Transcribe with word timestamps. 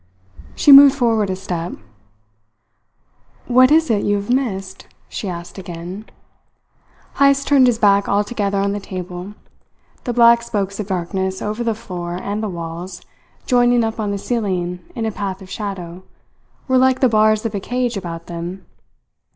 She 0.55 0.71
moved 0.71 0.95
forward 0.95 1.29
a 1.29 1.35
step. 1.35 1.73
"What 3.45 3.69
is 3.69 3.91
it 3.91 4.01
you 4.03 4.15
have 4.15 4.31
missed?" 4.31 4.87
she 5.07 5.29
asked 5.29 5.59
again. 5.59 6.07
Heyst 7.19 7.47
turned 7.47 7.67
his 7.67 7.77
back 7.77 8.09
altogether 8.09 8.57
on 8.57 8.71
the 8.71 8.79
table. 8.79 9.35
The 10.05 10.13
black 10.13 10.41
spokes 10.41 10.79
of 10.79 10.87
darkness 10.87 11.39
over 11.39 11.63
the 11.63 11.75
floor 11.75 12.15
and 12.15 12.41
the 12.41 12.49
walls, 12.49 13.03
joining 13.45 13.83
up 13.83 13.99
on 13.99 14.09
the 14.09 14.17
ceiling 14.17 14.79
in 14.95 15.05
a 15.05 15.11
path 15.11 15.39
of 15.39 15.51
shadow, 15.51 16.01
were 16.67 16.79
like 16.79 16.99
the 16.99 17.07
bars 17.07 17.45
of 17.45 17.53
a 17.53 17.59
cage 17.59 17.95
about 17.95 18.25
them. 18.25 18.65